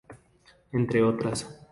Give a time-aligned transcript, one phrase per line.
[0.71, 1.45] Entre otras,